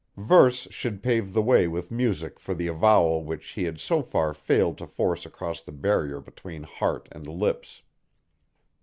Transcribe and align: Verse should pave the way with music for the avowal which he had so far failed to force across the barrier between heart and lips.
Verse 0.17 0.67
should 0.71 1.03
pave 1.03 1.31
the 1.31 1.43
way 1.43 1.67
with 1.67 1.91
music 1.91 2.39
for 2.39 2.55
the 2.55 2.65
avowal 2.65 3.23
which 3.23 3.49
he 3.49 3.65
had 3.65 3.79
so 3.79 4.01
far 4.01 4.33
failed 4.33 4.79
to 4.79 4.87
force 4.87 5.27
across 5.27 5.61
the 5.61 5.71
barrier 5.71 6.19
between 6.19 6.63
heart 6.63 7.07
and 7.11 7.27
lips. 7.27 7.83